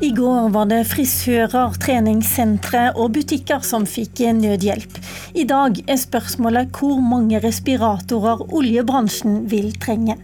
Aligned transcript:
I 0.00 0.10
går 0.16 0.46
var 0.48 0.64
det 0.70 0.78
frisører, 0.88 1.74
treningssentre 1.76 2.86
og 2.96 3.10
butikker 3.18 3.60
som 3.60 3.84
fikk 3.84 4.22
nødhjelp. 4.32 4.94
I 5.36 5.44
dag 5.44 5.76
er 5.84 5.98
spørsmålet 6.00 6.70
hvor 6.72 7.02
mange 7.04 7.36
respiratorer 7.44 8.46
oljebransjen 8.48 9.42
vil 9.52 9.74
trenge. 9.76 10.16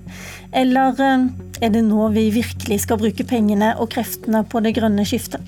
Eller 0.56 0.96
eh, 1.04 1.26
er 1.60 1.74
det 1.74 1.82
nå 1.84 2.08
vi 2.14 2.30
virkelig 2.32 2.78
skal 2.86 3.02
bruke 3.02 3.26
pengene 3.28 3.74
og 3.76 3.90
kreftene 3.92 4.46
på 4.48 4.64
det 4.64 4.72
grønne 4.78 5.04
skiftet? 5.04 5.44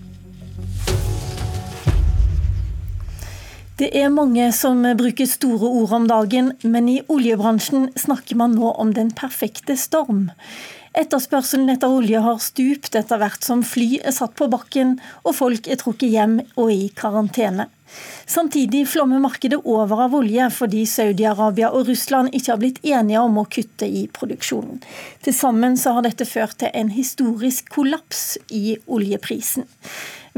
Det 3.81 3.89
er 3.97 4.13
mange 4.13 4.51
som 4.53 4.83
bruker 4.99 5.31
store 5.31 5.73
ord 5.81 5.97
om 6.03 6.11
dagen, 6.11 6.53
men 6.69 6.89
i 6.91 6.99
oljebransjen 7.09 7.95
snakker 7.97 8.37
man 8.37 8.59
nå 8.61 8.75
om 8.77 8.93
den 8.93 9.09
perfekte 9.17 9.79
storm. 9.79 10.27
Etterspørselen 10.99 11.71
etter 11.71 11.93
olje 11.95 12.19
har 12.19 12.41
stupt 12.43 12.97
etter 12.99 13.21
hvert 13.21 13.45
som 13.47 13.61
fly 13.63 14.01
er 14.03 14.15
satt 14.17 14.33
på 14.39 14.49
bakken 14.51 14.97
og 15.23 15.37
folk 15.39 15.69
er 15.71 15.79
trukket 15.79 16.11
hjem 16.11 16.41
og 16.59 16.73
i 16.75 16.89
karantene. 16.99 17.69
Samtidig 18.29 18.83
flommer 18.91 19.23
markedet 19.23 19.61
over 19.63 20.03
av 20.09 20.17
olje 20.19 20.49
fordi 20.57 20.83
Saudi-Arabia 20.91 21.71
og 21.71 21.87
Russland 21.89 22.35
ikke 22.35 22.53
har 22.53 22.61
blitt 22.61 22.83
enige 22.83 23.23
om 23.23 23.39
å 23.39 23.47
kutte 23.47 23.87
i 23.87 24.05
produksjonen. 24.13 24.83
Til 25.23 25.37
sammen 25.37 25.79
så 25.79 25.95
har 25.97 26.05
dette 26.05 26.27
ført 26.29 26.59
til 26.61 26.75
en 26.75 26.91
historisk 26.93 27.71
kollaps 27.79 28.35
i 28.51 28.77
oljeprisen. 28.87 29.71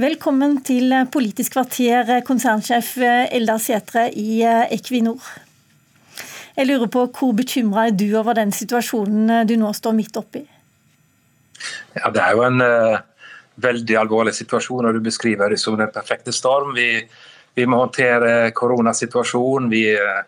Velkommen 0.01 0.60
til 0.65 0.92
Politisk 1.12 1.56
kvarter, 1.56 2.18
konsernsjef 2.29 2.98
Eldar 3.01 3.60
Setre 3.65 4.10
i 4.12 4.42
Equinor. 4.45 5.24
Jeg 6.56 6.66
lurer 6.66 6.90
på 6.90 7.06
Hvor 7.14 7.36
bekymra 7.36 7.86
er 7.88 7.96
du 7.96 8.09
over 8.18 8.36
den 8.38 8.52
situasjonen 8.52 9.30
eh, 9.30 9.46
du 9.46 9.56
nå 9.60 9.72
står 9.77 9.96
midt 9.96 10.16
oppi? 10.20 10.42
Ja, 11.96 12.10
Det 12.10 12.23
er 12.23 12.37
jo 12.37 12.45
en 12.46 12.62
uh, 12.65 13.01
veldig 13.60 13.96
alvorlig 14.01 14.32
situasjon, 14.34 14.87
og 14.87 14.95
du 14.95 15.01
beskriver 15.04 15.52
det 15.52 15.60
som 15.60 15.76
den 15.76 15.90
perfekte 15.92 16.32
storm. 16.32 16.73
Vi, 16.74 17.02
vi 17.54 17.66
må 17.68 17.82
håndtere 17.82 18.52
koronasituasjonen. 18.57 19.68
Vi 19.70 19.84
uh, 19.92 20.23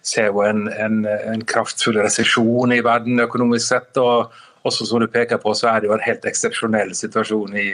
ser 0.00 0.30
jo 0.30 0.44
en, 0.46 0.68
en, 0.72 1.02
en 1.04 1.44
kraftfull 1.44 2.00
resesjon 2.00 2.72
i 2.72 2.80
verden 2.84 3.20
økonomisk 3.26 3.66
sett. 3.66 4.00
og 4.00 4.32
også 4.68 4.86
som 4.88 5.02
du 5.02 5.08
peker 5.10 5.40
på, 5.42 5.54
så 5.56 5.72
er 5.72 5.80
det 5.80 5.90
jo 5.90 5.96
en 5.96 6.04
helt 6.04 6.28
eksepsjonell 6.28 6.94
situasjon 6.96 7.56
i, 7.58 7.72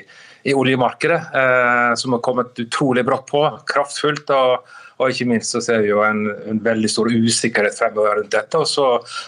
i 0.48 0.54
oljemarkedet, 0.56 1.20
eh, 1.42 1.92
som 2.00 2.16
har 2.16 2.24
kommet 2.24 2.64
utrolig 2.64 3.04
brått 3.06 3.28
på. 3.30 3.44
Kraftfullt. 3.70 4.32
og 4.34 4.80
og 4.94 5.10
ikke 5.10 5.26
minst 5.26 5.50
så 5.50 5.58
ser 5.64 5.80
vi 5.82 5.90
jo 5.90 6.02
en, 6.06 6.28
en 6.46 6.60
veldig 6.62 6.90
stor 6.90 7.08
usikkerhet 7.10 7.74
fremover 7.74 8.20
rundt 8.20 8.34
dette. 8.34 8.60
Og 8.60 8.68
så 8.70 8.84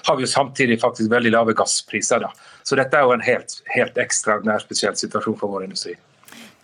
har 0.06 0.18
vi 0.18 0.22
jo 0.22 0.30
samtidig 0.30 0.78
faktisk 0.82 1.10
veldig 1.10 1.32
lave 1.34 1.56
gasspriser. 1.58 2.22
Da. 2.22 2.30
Så 2.62 2.78
dette 2.78 2.98
er 2.98 3.06
jo 3.06 3.14
en 3.16 3.24
helt, 3.26 3.58
helt 3.74 3.98
ekstraordinær 3.98 4.62
spesiell 4.62 4.94
situasjon 4.98 5.38
for 5.40 5.50
vår 5.50 5.66
industri. 5.66 5.96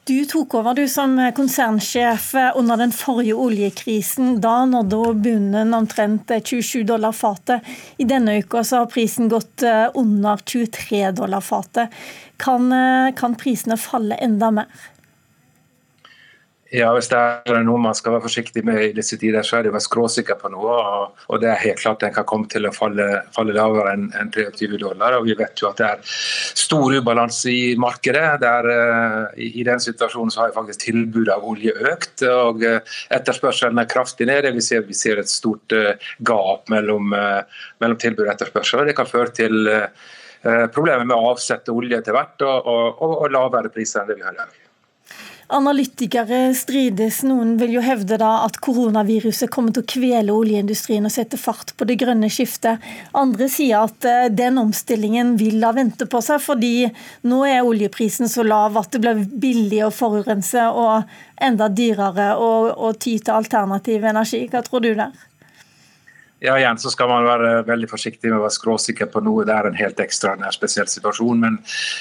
Du 0.05 0.25
tok 0.25 0.55
over 0.59 0.75
du 0.75 0.89
som 0.91 1.13
konsernsjef 1.37 2.33
under 2.59 2.77
den 2.77 2.91
forrige 2.93 3.37
oljekrisen. 3.39 4.41
Da 4.43 4.65
nådde 4.67 5.15
bunnen 5.15 5.75
omtrent 5.75 6.33
27 6.45 6.83
dollar 6.83 7.13
fatet. 7.13 7.63
I 8.03 8.05
denne 8.05 8.35
uka 8.39 8.65
har 8.71 8.87
prisen 8.91 9.29
gått 9.31 9.63
eh, 9.63 9.87
under 9.95 10.37
23 10.37 11.11
dollar 11.11 11.41
fatet. 11.41 11.95
Kan, 12.37 12.73
eh, 12.73 13.15
kan 13.15 13.39
prisene 13.39 13.77
falle 13.77 14.15
enda 14.15 14.51
mer? 14.51 14.67
Ja, 16.73 16.89
Hvis 16.97 17.11
det 17.13 17.19
er 17.21 17.59
noe 17.67 17.81
man 17.85 17.93
skal 17.93 18.15
være 18.15 18.25
forsiktig 18.25 18.63
med 18.65 18.79
i 18.81 18.93
disse 18.97 19.19
tider, 19.21 19.45
så 19.45 19.59
er 19.59 19.67
det 19.67 19.73
å 19.73 19.75
være 19.75 19.85
skråsikker 19.85 20.39
på 20.41 20.49
noe. 20.55 20.77
og 21.29 21.41
Det 21.43 21.51
er 21.51 21.61
helt 21.67 21.83
klart 21.83 22.01
den 22.01 22.15
kan 22.15 22.25
komme 22.25 22.49
til 22.49 22.65
å 22.65 22.73
falle, 22.73 23.09
falle 23.35 23.53
lavere 23.53 23.93
enn 23.93 24.07
en 24.17 24.31
23 24.33 24.81
dollar. 24.81 25.19
og 25.19 25.27
Vi 25.29 25.37
vet 25.37 25.61
jo 25.61 25.69
at 25.69 25.83
det 25.83 25.91
er 25.91 26.15
stor 26.65 26.97
ubalanse 26.97 27.53
i 27.53 27.75
markedet. 27.77 28.25
Der, 28.41 28.71
uh, 28.73 29.37
i, 29.37 29.51
i, 29.61 29.67
den 29.69 29.85
situasjonen 29.85 30.33
så 30.33 30.47
har 30.47 30.57
faktisk 30.57 30.87
tilbudet 30.87 31.35
av 31.37 31.45
olje 31.45 31.77
økt. 31.93 32.25
og 32.31 32.65
uh, 32.65 32.97
Etterspørselen 33.13 33.85
er 33.85 33.93
kraftig 33.93 34.31
nede. 34.33 34.55
Vi 34.57 34.65
ser, 34.65 34.89
vi 34.89 34.97
ser 34.97 35.21
et 35.21 35.29
stort 35.29 35.77
uh, 35.77 35.93
gap 36.25 36.73
mellom, 36.73 37.13
mellom, 37.13 38.01
tilbud 38.01 38.25
og 38.25 38.33
etterspørsel. 38.33 38.87
Det 38.89 38.97
kan 38.97 39.13
føre 39.13 39.37
til 39.37 39.77
problemer 40.73 41.05
med 41.05 41.15
å 41.15 41.35
avsette 41.37 41.71
olje 41.71 42.01
etter 42.01 42.17
hvert 42.17 42.43
og, 42.43 42.67
og, 42.67 43.05
og, 43.05 43.17
og 43.27 43.37
lavere 43.37 43.71
priser 43.71 44.03
enn 44.03 44.11
det 44.11 44.19
vi 44.19 44.27
har 44.27 44.35
i 44.35 44.41
dag. 44.41 44.62
Analytikere 45.53 46.55
strides. 46.57 47.19
Noen 47.29 47.59
vil 47.61 47.75
jo 47.75 47.83
hevde 47.85 48.17
da 48.21 48.31
at 48.47 48.57
koronaviruset 48.65 49.51
kommer 49.53 49.75
til 49.75 49.85
å 49.85 49.91
kvele 49.93 50.33
oljeindustrien 50.33 51.05
og 51.05 51.13
sette 51.13 51.37
fart 51.41 51.75
på 51.77 51.85
det 51.89 51.99
grønne 52.01 52.31
skiftet. 52.33 52.81
Andre 53.19 53.51
sier 53.53 53.85
at 53.85 54.07
eh, 54.09 54.31
den 54.33 54.57
omstillingen 54.63 55.35
vil 55.41 55.59
la 55.61 55.75
vente 55.77 56.09
på 56.09 56.23
seg, 56.25 56.41
fordi 56.41 56.89
nå 57.29 57.43
er 57.45 57.69
oljeprisen 57.69 58.33
så 58.33 58.47
lav 58.47 58.79
at 58.81 58.97
det 58.97 59.03
blir 59.05 59.27
billig 59.45 59.83
å 59.85 59.93
forurense 59.93 60.71
og 60.73 61.13
enda 61.37 61.69
dyrere 61.69 62.33
å, 62.41 62.53
å 62.73 62.95
ty 62.97 63.19
til 63.19 63.37
alternativ 63.37 64.09
energi. 64.09 64.47
Hva 64.49 64.65
tror 64.65 64.87
du 64.87 64.95
der? 64.97 65.13
Ja, 66.45 66.57
igjen 66.59 66.79
så 66.79 66.91
skal 66.91 67.07
man 67.07 67.23
være 67.23 67.51
veldig 67.69 67.87
forsiktig 67.87 68.27
med 68.27 68.41
å 68.41 68.43
være 68.43 68.55
skråsikker 68.57 69.07
på 69.13 69.21
noe. 69.23 69.45
Det 69.47 69.55
er 69.55 69.69
en 69.69 69.77
helt 69.79 70.01
ekstraordinær 70.03 70.55
spesiell 70.57 70.89
situasjon. 70.91 71.39
Men, 71.39 71.59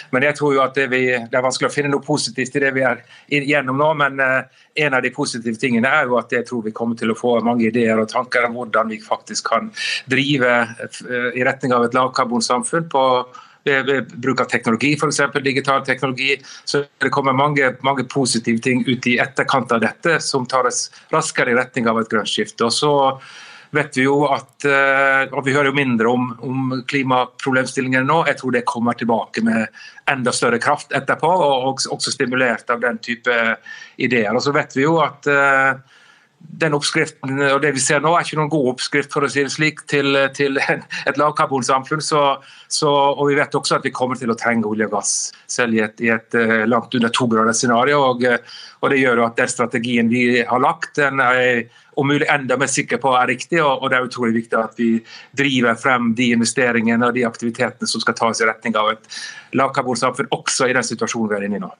men, 0.09 0.25
jeg 0.25 0.33
tror 0.39 0.55
jo 0.55 0.63
at 0.63 0.73
det, 0.79 0.87
vi, 0.89 1.03
det, 1.13 1.35
er 1.37 1.43
vanskelig 1.45 1.69
å 1.69 1.73
finne 1.75 1.91
noe 1.93 2.01
positivt 2.01 2.57
i 2.57 2.63
det 2.63 2.71
vi 2.73 2.81
er 2.87 3.03
gjennom 3.29 3.77
nå. 3.77 3.91
Men 4.01 4.17
uh, 4.17 4.63
en 4.81 4.97
av 4.97 5.05
de 5.05 5.11
positive 5.13 5.61
tingene 5.61 5.91
er 5.93 6.09
jo 6.09 6.17
at 6.17 6.33
jeg 6.33 6.47
tror 6.49 6.63
vi 6.65 6.73
kommer 6.73 6.97
til 6.97 7.13
å 7.13 7.17
få 7.19 7.35
mange 7.45 7.67
ideer 7.67 8.01
og 8.01 8.09
tanker 8.09 8.47
om 8.47 8.57
hvordan 8.57 8.89
vi 8.89 8.97
faktisk 9.05 9.51
kan 9.51 9.69
drive 10.09 10.55
uh, 10.57 11.29
i 11.37 11.45
retning 11.45 11.77
av 11.77 11.85
et 11.85 11.99
lavkarbonsamfunn 11.99 12.89
på 12.89 13.05
bruk 13.61 14.41
av 14.41 14.49
teknologi, 14.49 14.95
f.eks. 14.97 15.21
digital 15.45 15.85
teknologi. 15.85 16.39
Så 16.65 16.81
det 16.97 17.13
kommer 17.13 17.37
mange, 17.37 17.75
mange, 17.85 18.07
positive 18.09 18.57
ting 18.57 18.81
ut 18.87 19.05
i 19.05 19.19
etterkant 19.21 19.77
av 19.77 19.85
dette 19.85 20.17
som 20.25 20.49
tar 20.49 20.65
oss 20.65 20.87
raskere 21.13 21.53
i 21.53 21.59
retning 21.61 21.85
av 21.85 22.01
et 22.01 22.09
grønt 22.09 22.33
skifte. 22.33 22.65
Og 22.65 22.73
så 22.73 22.91
vet 23.71 23.97
vi 23.97 24.05
jo 24.05 24.25
at 24.31 24.65
eh, 24.67 25.31
og 25.31 25.45
Vi 25.45 25.53
hører 25.55 25.71
jo 25.71 25.77
mindre 25.77 26.11
om, 26.11 26.27
om 26.43 26.73
klimaproblemstillingene 26.87 28.07
nå. 28.07 28.21
Jeg 28.27 28.39
tror 28.41 28.55
det 28.55 28.65
kommer 28.67 28.97
tilbake 28.99 29.43
med 29.45 29.81
enda 30.11 30.33
større 30.35 30.59
kraft 30.61 30.91
etterpå, 30.95 31.29
og 31.29 31.85
også 31.93 32.13
stimulert 32.13 32.69
av 32.73 32.81
den 32.83 32.99
type 33.03 33.35
ideer. 34.01 34.33
Og 34.35 34.43
så 34.43 34.53
vet 34.55 34.75
vi 34.75 34.83
jo 34.83 34.97
at 35.03 35.29
uh, 35.31 35.79
den 36.61 36.75
oppskriften 36.77 37.39
og 37.47 37.61
det 37.63 37.71
vi 37.75 37.81
ser 37.81 38.01
nå, 38.03 38.11
er 38.13 38.25
ikke 38.25 38.37
noen 38.39 38.51
god 38.51 38.69
oppskrift 38.75 39.13
for 39.13 39.25
å 39.25 39.29
si 39.31 39.43
det 39.45 39.53
slik, 39.53 39.83
til, 39.89 40.17
til 40.37 40.59
et 41.09 41.19
lavkarbonsamfunn. 41.19 42.03
Så, 42.05 42.21
så, 42.71 42.91
og 42.91 43.31
vi 43.31 43.37
vet 43.39 43.55
også 43.57 43.79
at 43.79 43.87
vi 43.87 43.93
kommer 43.95 44.19
til 44.19 44.33
å 44.33 44.37
trenge 44.39 44.69
olje 44.69 44.87
og 44.89 44.95
gass 44.95 45.13
selv 45.49 45.77
i 45.77 45.83
et, 45.85 46.03
i 46.05 46.11
et 46.13 46.37
uh, 46.37 46.61
langt 46.69 46.93
under 46.97 47.13
tograders-scenario. 47.15 48.01
Og, 48.11 48.25
og, 48.81 48.89
det 48.93 49.01
gjør 49.01 49.23
jo 49.23 49.27
at 49.27 49.39
den 49.41 49.53
strategien 49.53 50.11
vi 50.11 50.25
har 50.47 50.63
lagt, 50.63 50.95
den 50.99 51.23
er 51.23 51.65
om 51.99 52.07
mulig 52.07 52.27
enda 52.31 52.55
mer 52.57 52.69
sikker 52.71 53.01
på 53.03 53.11
er 53.17 53.29
riktig. 53.33 53.61
Og, 53.63 53.81
og 53.81 53.91
det 53.91 53.99
er 53.99 54.09
utrolig 54.09 54.41
viktig 54.41 54.59
at 54.59 54.77
vi 54.79 54.91
driver 55.37 55.77
frem 55.79 56.11
de 56.17 56.31
investeringene 56.37 57.09
og 57.09 57.17
de 57.17 57.27
aktivitetene 57.27 57.89
som 57.89 58.03
skal 58.03 58.17
tas 58.17 58.41
i 58.41 58.49
retning 58.49 58.77
av 58.79 58.93
et 58.93 59.21
lavkarbonsamfunn, 59.57 60.31
også 60.31 60.69
i 60.69 60.75
den 60.77 60.85
situasjonen 60.87 61.31
vi 61.31 61.39
er 61.39 61.49
inne 61.49 61.59
i 61.59 61.65
nå. 61.65 61.71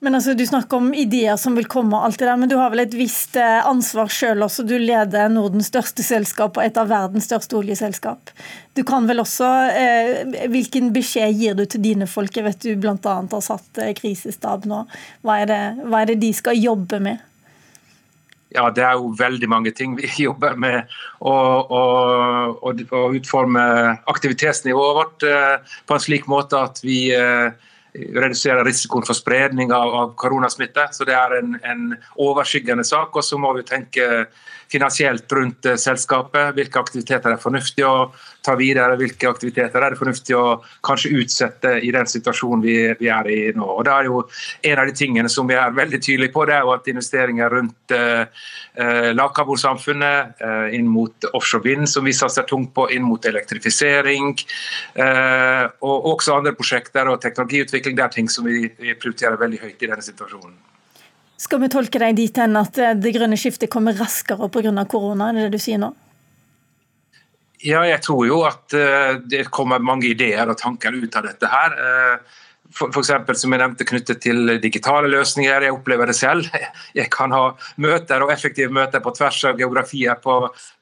Men 0.00 0.14
altså, 0.14 0.34
Du 0.34 0.46
snakker 0.46 0.76
om 0.76 0.92
ideer 0.94 1.36
som 1.36 1.56
vil 1.58 1.66
komme, 1.66 1.96
og 1.96 2.06
alt 2.06 2.20
det 2.20 2.28
der, 2.28 2.36
men 2.38 2.50
du 2.50 2.56
har 2.60 2.70
vel 2.70 2.84
et 2.84 2.94
visst 2.94 3.34
eh, 3.36 3.66
ansvar 3.66 4.10
selv 4.14 4.46
også? 4.46 4.62
Du 4.62 4.76
leder 4.78 5.30
Nordens 5.32 5.72
største 5.72 6.04
selskap 6.06 6.58
og 6.58 6.62
et 6.62 6.78
av 6.78 6.90
verdens 6.90 7.26
største 7.26 7.58
oljeselskap. 7.58 8.30
Du 8.78 8.84
kan 8.86 9.08
vel 9.10 9.24
også, 9.24 9.48
eh, 9.74 10.46
Hvilken 10.52 10.92
beskjed 10.94 11.34
gir 11.34 11.58
du 11.58 11.64
til 11.66 11.82
dine 11.82 12.06
folk? 12.06 12.36
Jeg 12.36 12.46
vet 12.46 12.62
du 12.62 12.76
bl.a. 12.78 12.94
har 13.02 13.42
satt 13.42 13.82
eh, 13.82 13.94
krisestab 13.98 14.68
nå. 14.70 14.84
Hva 15.26 15.40
er, 15.42 15.50
det, 15.50 15.62
hva 15.88 16.04
er 16.04 16.12
det 16.12 16.20
de 16.22 16.30
skal 16.36 16.60
jobbe 16.62 17.02
med? 17.02 17.24
Ja, 18.54 18.70
Det 18.70 18.84
er 18.84 18.96
jo 18.96 19.10
veldig 19.18 19.48
mange 19.50 19.72
ting 19.76 19.96
vi 19.98 20.08
jobber 20.28 20.54
med. 20.56 20.86
Å 21.20 22.70
utforme 23.18 23.64
aktivitetsnivået 24.08 25.00
vårt 25.02 25.26
eh, 25.26 25.74
på 25.86 25.98
en 25.98 26.06
slik 26.06 26.30
måte 26.30 26.62
at 26.70 26.78
vi 26.86 27.08
eh, 27.16 27.50
redusere 27.94 28.64
risikoen 28.66 29.06
for 29.06 29.16
spredning 29.16 29.72
av, 29.72 29.94
av 30.02 30.14
koronasmitte. 30.20 30.88
Så 30.92 31.04
Det 31.08 31.16
er 31.16 31.38
en, 31.40 31.58
en 31.62 31.88
overskyggende 32.16 32.84
sak. 32.84 33.16
Og 33.16 33.24
så 33.24 33.38
må 33.40 33.52
vi 33.56 33.66
tenke 33.68 34.26
finansielt 34.68 35.32
rundt 35.32 35.66
uh, 35.66 35.76
selskapet. 35.80 36.52
Hvilke 36.56 36.80
aktiviteter 36.80 37.32
er 37.32 37.40
fornuftig 37.40 37.86
å 37.88 38.10
ta 38.44 38.54
videre, 38.58 38.96
hvilke 39.00 39.28
aktiviteter 39.28 39.82
er 39.82 39.92
det 39.92 40.00
fornuftig 40.00 40.36
å 40.36 40.44
kanskje 40.84 41.12
utsette 41.20 41.74
i 41.84 41.90
den 41.94 42.08
situasjonen 42.08 42.62
vi, 42.64 42.76
vi 43.00 43.10
er 43.12 43.28
i 43.32 43.38
nå. 43.56 43.66
Og 43.66 43.84
det 43.88 43.94
er 43.94 44.08
jo 44.08 44.24
En 44.68 44.80
av 44.80 44.88
de 44.88 44.94
tingene 44.96 45.28
som 45.30 45.46
vi 45.48 45.54
er 45.54 45.74
veldig 45.74 45.98
tydelige 46.02 46.32
på, 46.34 46.44
det 46.48 46.54
er 46.56 46.64
jo 46.66 46.72
at 46.74 46.88
investeringer 46.90 47.52
rundt 47.52 47.92
eh, 47.94 49.12
lavkarbonsamfunnet, 49.16 50.40
eh, 50.44 50.74
inn 50.76 50.88
mot 50.90 51.28
offshore 51.32 51.64
vind, 51.64 51.88
som 51.88 52.04
vi 52.04 52.12
satser 52.16 52.46
tungt 52.48 52.72
på, 52.74 52.88
inn 52.94 53.06
mot 53.06 53.24
elektrifisering, 53.24 54.34
eh, 54.94 55.64
og 55.86 56.08
også 56.12 56.36
andre 56.38 56.54
prosjekter 56.58 57.08
og 57.12 57.20
teknologiutvikling, 57.22 57.77
det 57.84 58.04
er 58.04 58.12
ting 58.14 58.28
som 58.32 58.46
vi, 58.48 58.66
vi 58.78 58.96
prioriterer 58.98 59.38
veldig 59.40 59.60
høyt 59.62 59.82
i 59.82 59.90
denne 59.90 60.04
situasjonen. 60.04 60.56
Skal 61.38 61.62
vi 61.62 61.70
tolke 61.70 62.00
deg 62.02 62.16
dit 62.18 62.40
hen 62.40 62.58
at 62.58 62.78
eh, 62.82 62.96
det 62.98 63.14
grønne 63.14 63.38
skiftet 63.38 63.70
kommer 63.70 63.94
raskere 63.94 64.50
pga. 64.50 64.84
korona, 64.90 65.30
er 65.30 65.38
det 65.38 65.46
det 65.46 65.58
du 65.58 65.62
sier 65.62 65.78
nå? 65.78 65.92
Ja, 67.62 67.82
jeg 67.86 68.02
tror 68.02 68.26
jo 68.26 68.42
at 68.46 68.74
eh, 68.74 69.18
det 69.22 69.46
kommer 69.50 69.78
mange 69.78 70.10
ideer 70.10 70.50
og 70.50 70.58
tanker 70.58 70.94
ut 70.94 71.16
av 71.16 71.26
dette 71.26 71.46
her. 71.50 71.78
For, 72.74 73.00
eksempel, 73.00 73.36
som 73.38 73.52
jeg 73.54 73.62
nevnte, 73.62 73.86
knyttet 73.88 74.20
til 74.22 74.52
digitale 74.60 75.08
løsninger. 75.08 75.64
Jeg 75.64 75.72
opplever 75.72 76.10
det 76.10 76.16
selv. 76.18 76.48
Jeg 76.96 77.08
kan 77.14 77.32
ha 77.32 77.54
møter 77.80 78.22
og 78.24 78.32
effektive 78.34 78.72
møter 78.74 79.00
på 79.04 79.12
tvers 79.16 79.38
av 79.48 79.60
geografier 79.60 80.18
på, 80.20 80.34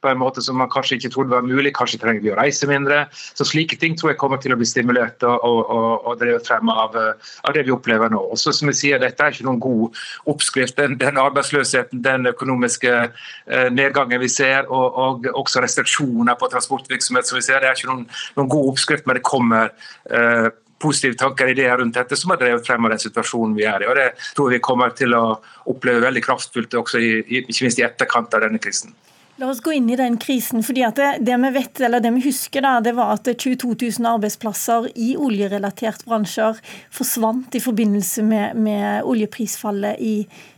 på 0.02 0.10
en 0.10 0.18
måte 0.18 0.42
som 0.42 0.58
man 0.58 0.70
kanskje 0.72 0.98
ikke 0.98 1.12
trodde 1.14 1.34
var 1.34 1.46
mulig. 1.46 1.74
Kanskje 1.76 2.00
trenger 2.02 2.24
vi 2.24 2.32
å 2.34 2.38
reise 2.38 2.68
mindre. 2.70 3.04
Så 3.12 3.46
Slike 3.46 3.78
ting 3.78 3.94
tror 3.98 4.12
jeg 4.12 4.20
kommer 4.20 4.42
til 4.42 4.54
å 4.54 4.58
bli 4.58 4.68
stimulert 4.68 5.22
og, 5.26 5.46
og, 5.46 6.10
og 6.10 6.18
drevet 6.20 6.50
frem 6.50 6.72
av, 6.74 6.98
av, 6.98 7.54
det 7.54 7.64
vi 7.68 7.74
opplever 7.76 8.10
nå. 8.12 8.24
Og 8.34 8.40
så 8.40 8.54
som 8.56 8.72
jeg 8.72 8.80
sier, 8.82 9.00
Dette 9.02 9.22
er 9.22 9.36
ikke 9.36 9.46
noen 9.46 9.62
god 9.62 10.02
oppskrift. 10.34 10.76
Den, 10.80 10.98
den 11.00 11.22
arbeidsløsheten, 11.22 12.02
den 12.04 12.26
økonomiske 12.32 12.94
eh, 12.98 13.68
nedgangen 13.70 14.20
vi 14.22 14.32
ser, 14.32 14.66
og, 14.66 15.00
og, 15.06 15.32
også 15.36 15.62
restriksjoner 15.62 16.36
på 16.40 16.50
transportvirksomhet 16.50 17.28
som 17.28 17.38
vi 17.38 17.46
ser, 17.46 17.62
det 17.62 17.70
er 17.70 17.78
ikke 17.78 17.92
noen, 17.92 18.06
noen 18.38 18.52
god 18.52 18.72
oppskrift, 18.74 19.06
men 19.06 19.20
det 19.20 19.26
kommer 19.26 19.70
eh, 20.10 20.48
positive 20.82 21.16
tanker 21.18 21.48
og 21.48 21.56
ideer 21.56 21.80
rundt 21.80 21.96
dette 21.96 22.18
som 22.18 22.32
har 22.32 22.40
drevet 22.40 22.66
frem 22.66 22.84
av 22.84 22.94
den 22.94 23.02
situasjonen 23.02 23.56
vi 23.56 23.66
er 23.68 23.84
i. 23.84 23.88
Og 23.90 23.96
Det 23.96 24.10
tror 24.36 24.52
vi 24.52 24.62
kommer 24.62 24.94
til 24.96 25.16
å 25.16 25.24
oppleve 25.72 26.04
veldig 26.04 26.22
kraftfullt 26.24 26.76
også 26.82 27.00
i, 27.00 27.10
ikke 27.40 27.66
minst 27.66 27.80
i 27.80 27.86
etterkant 27.86 28.34
av 28.36 28.46
denne 28.46 28.62
krisen. 28.62 28.94
La 29.36 29.50
oss 29.52 29.60
gå 29.60 29.74
inn 29.76 29.88
i 29.92 29.98
den 30.00 30.14
krisen. 30.16 30.62
fordi 30.64 30.86
det, 30.96 31.08
det, 31.20 31.36
vi 31.36 31.50
vet, 31.52 31.80
eller 31.84 32.00
det 32.00 32.14
vi 32.14 32.24
husker, 32.24 32.64
da, 32.64 32.78
det 32.80 32.94
var 32.96 33.12
at 33.18 33.28
22 33.28 33.74
000 34.00 34.08
arbeidsplasser 34.14 34.88
i 34.96 35.10
oljerelatert 35.20 36.06
bransjer 36.08 36.56
forsvant 36.90 37.54
i 37.54 37.60
forbindelse 37.60 38.24
med, 38.24 38.56
med 38.56 39.04
oljeprisfallet 39.04 40.00
i 40.00 40.14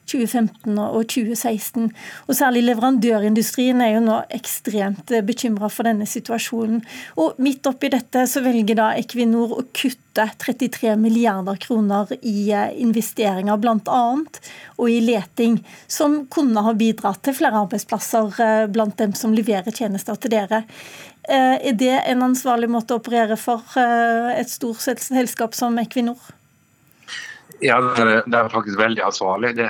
2015 0.09 0.79
og 0.81 1.03
2016. 1.11 1.89
Og 2.27 2.37
Særlig 2.39 2.65
leverandørindustrien 2.67 3.81
er 3.85 3.95
jo 3.97 4.05
nå 4.05 4.19
ekstremt 4.35 5.13
bekymra 5.27 5.71
for 5.73 5.89
denne 5.89 6.09
situasjonen. 6.09 6.83
Og 7.21 7.39
Midt 7.43 7.67
oppi 7.69 7.91
dette 7.93 8.25
så 8.31 8.43
velger 8.45 8.79
da 8.79 8.93
Equinor 8.99 9.57
å 9.59 9.67
kutte 9.77 10.29
33 10.43 10.97
milliarder 10.99 11.59
kroner 11.63 12.11
i 12.23 12.51
eh, 12.51 12.73
investeringer, 12.83 13.59
bl.a. 13.61 14.01
og 14.79 14.91
i 14.91 14.99
leting, 15.05 15.61
som 15.87 16.25
kunne 16.33 16.65
ha 16.65 16.75
bidratt 16.79 17.23
til 17.27 17.37
flere 17.39 17.63
arbeidsplasser 17.67 18.43
eh, 18.45 18.65
blant 18.73 18.99
dem 18.99 19.15
som 19.19 19.37
leverer 19.37 19.75
tjenester 19.75 20.19
til 20.19 20.35
dere. 20.35 20.65
Eh, 21.29 21.55
er 21.71 21.79
det 21.79 21.95
en 22.01 22.27
ansvarlig 22.31 22.71
måte 22.73 22.97
å 22.97 23.03
operere 23.03 23.37
for 23.39 23.63
et 23.79 24.51
stort 24.51 24.83
selskap 24.83 25.55
som 25.55 25.79
Equinor? 25.79 26.38
Ja, 27.61 27.79
det 27.83 28.37
er 28.39 28.51
faktisk 28.53 28.79
veldig 28.79 29.03
ansvarlig. 29.03 29.51
Det 29.59 29.67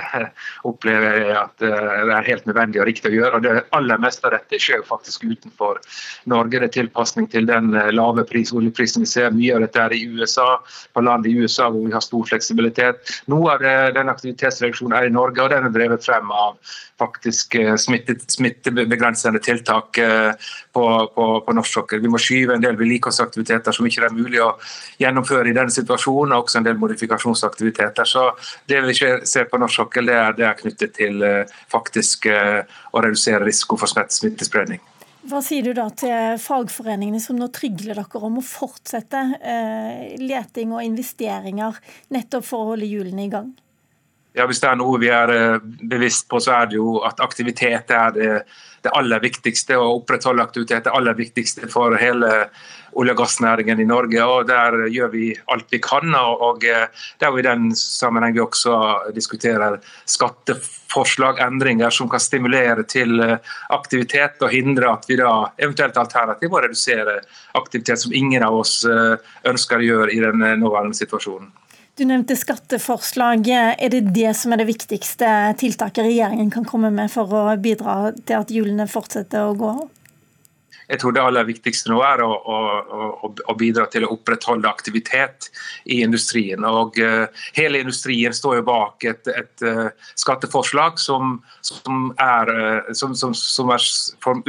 opplever 0.67 1.15
jeg 1.17 1.37
at 1.39 1.63
eh, 1.65 1.87
det 2.05 2.13
er 2.13 2.27
helt 2.27 2.45
nødvendig 2.45 2.81
og 2.83 2.85
riktig 2.85 3.09
å 3.09 3.15
gjøre. 3.15 3.39
og 3.39 3.45
Det 3.45 3.63
aller 3.73 4.01
meste 4.03 4.27
av 4.29 4.35
dette 4.35 4.59
skjer 4.61 4.83
faktisk 4.85 5.25
utenfor 5.25 5.79
Norge. 6.29 6.59
Det 6.59 6.67
er 6.67 6.75
tilpasning 6.75 7.29
til 7.33 7.47
den 7.49 7.73
eh, 7.73 7.89
lave 7.95 8.25
pris, 8.29 8.53
oljeprisen 8.53 9.07
vi 9.07 9.09
ser. 9.09 9.33
Mye 9.33 9.55
av 9.57 9.65
dette 9.65 9.81
er 9.81 9.95
i 9.97 10.03
USA, 10.05 10.59
på 10.93 11.03
land 11.05 11.25
i 11.25 11.33
USA 11.39 11.71
hvor 11.71 11.87
vi 11.87 11.95
har 11.95 12.05
stor 12.05 12.29
fleksibilitet. 12.29 13.01
Noe 13.33 13.55
av 13.55 13.65
det, 13.65 13.73
den 13.97 14.13
aktivitetsreaksjonen 14.13 14.97
er 14.99 15.09
i 15.09 15.15
Norge, 15.15 15.41
og 15.41 15.49
den 15.55 15.65
er 15.65 15.73
drevet 15.73 16.05
frem 16.05 16.29
av 16.29 16.59
faktisk 16.99 17.55
smittet, 17.79 18.25
smittebegrensende 18.27 19.39
tiltak 19.39 19.95
på, 19.95 20.81
på, 21.15 21.27
på 21.45 21.53
norsk 21.55 21.77
sokkel. 21.77 22.01
Vi 22.03 22.11
må 22.11 22.19
skyve 22.19 22.57
en 22.57 22.65
del 22.65 22.75
vedlikeholdsaktiviteter 22.75 23.71
som 23.71 23.87
ikke 23.87 24.03
er 24.03 24.17
mulig 24.17 24.41
å 24.43 24.49
gjennomføre 24.99 25.47
i 25.47 25.55
denne 25.55 25.71
situasjonen, 25.71 26.35
og 26.35 26.49
også 26.49 26.59
en 26.59 26.67
del 26.67 26.81
modifikasjonsaktiviteter 26.81 27.78
aktiviteter. 27.79 28.05
Så 28.05 28.35
Det 28.65 28.81
vi 28.81 28.93
ser 29.25 29.45
på 29.45 29.57
norsk 29.57 29.75
sokkel, 29.75 30.05
det 30.05 30.15
er, 30.15 30.33
det 30.33 30.45
er 30.45 30.53
knyttet 30.59 30.93
til 30.97 31.23
eh, 31.23 31.45
faktisk 31.71 32.25
eh, 32.25 32.63
å 32.91 33.01
redusere 33.01 33.45
risiko 33.45 33.77
for 33.77 33.87
smittespredning. 33.89 34.79
Hva 35.29 35.41
sier 35.43 35.63
du 35.63 35.73
da 35.75 35.89
til 35.91 36.37
fagforeningene 36.39 37.19
som 37.19 37.35
nå 37.37 37.49
trygler 37.51 37.99
dere 37.99 38.21
om 38.23 38.39
å 38.39 38.45
fortsette 38.45 39.23
eh, 39.41 40.15
leting 40.21 40.71
og 40.73 40.83
investeringer 40.85 41.75
nettopp 42.09 42.45
for 42.45 42.63
å 42.63 42.71
holde 42.73 42.87
hjulene 42.87 43.27
i 43.27 43.31
gang? 43.31 43.51
Ja, 44.37 44.45
Hvis 44.45 44.61
det 44.61 44.69
er 44.69 44.77
noe 44.77 44.99
vi 45.01 45.09
er 45.09 45.31
eh, 45.33 45.61
bevisst 45.61 46.27
på, 46.29 46.39
så 46.43 46.59
er 46.59 46.69
det 46.69 46.77
jo 46.77 46.99
at 47.07 47.21
aktivitet 47.23 47.89
er 47.91 48.11
det, 48.13 48.33
det 48.85 48.91
aller 48.95 49.23
viktigste. 49.23 49.77
Å 49.77 49.95
opprettholde 49.99 50.45
aktivitet 50.45 50.83
er 50.83 50.89
det 50.89 50.97
aller 50.97 51.17
viktigste 51.17 51.69
for 51.71 51.97
hele 51.97 52.49
olje- 52.93 53.13
og 53.13 53.17
gassnæringen 53.17 53.79
i 53.79 53.85
Norge. 53.85 54.23
og 54.23 54.47
Der 54.47 54.87
gjør 54.87 55.11
vi 55.11 55.37
alt 55.47 55.65
vi 55.71 55.79
kan. 55.79 56.13
og 56.15 56.63
eh, 56.63 56.87
Det 57.19 57.25
er 57.25 57.31
jo 57.31 57.37
i 57.37 57.47
den 57.47 57.71
sammenheng 57.75 58.33
vi 58.33 58.39
også 58.39 59.13
diskuterer 59.15 59.79
skatteforslag, 60.05 61.39
endringer 61.39 61.89
som 61.89 62.09
kan 62.09 62.19
stimulere 62.19 62.83
til 62.83 63.19
eh, 63.19 63.37
aktivitet 63.69 64.41
og 64.41 64.51
hindre 64.51 64.91
at 64.93 65.05
vi 65.09 65.17
da 65.17 65.51
eventuelt 65.57 65.97
alternativt 65.97 66.51
må 66.51 66.61
redusere 66.61 67.21
aktivitet 67.53 67.99
som 67.99 68.13
ingen 68.13 68.43
av 68.43 68.61
oss 68.61 68.83
eh, 68.85 69.17
ønsker 69.49 69.79
å 69.79 69.89
gjøre 69.89 70.13
i 70.13 70.19
den 70.19 70.45
nåværende 70.61 70.97
situasjonen. 70.97 71.51
Du 71.99 72.05
nevnte 72.07 72.35
skatteforslag. 72.39 73.47
Er 73.51 73.89
det 73.91 74.13
det 74.15 74.29
som 74.39 74.53
er 74.55 74.61
det 74.61 74.69
viktigste 74.69 75.27
tiltaket 75.59 76.05
regjeringen 76.05 76.47
kan 76.53 76.63
komme 76.63 76.93
med 76.95 77.11
for 77.11 77.27
å 77.35 77.41
bidra 77.59 78.13
til 78.23 78.37
at 78.37 78.53
hjulene 78.55 78.85
fortsetter 78.87 79.49
å 79.49 79.57
gå? 79.59 79.73
Jeg 80.89 80.99
tror 81.03 81.13
det 81.13 81.21
aller 81.21 81.45
viktigste 81.45 81.91
nå 81.91 81.99
er 82.01 82.23
å, 82.25 82.29
å, 82.33 83.29
å 83.29 83.55
bidra 83.57 83.85
til 83.93 84.07
å 84.07 84.11
opprettholde 84.15 84.69
aktivitet 84.69 85.51
i 85.85 85.99
industrien. 86.01 86.65
Og 86.65 86.97
uh, 86.97 87.27
Hele 87.53 87.81
industrien 87.83 88.33
står 88.33 88.59
jo 88.59 88.65
bak 88.65 89.05
et, 89.05 89.29
et 89.29 89.65
uh, 89.65 89.89
skatteforslag 90.17 90.97
som, 91.01 91.37
som 91.65 92.09
er, 92.17 92.49
uh, 92.49 92.89
som, 92.97 93.13
som, 93.17 93.35
som, 93.37 93.69
er 93.75 93.85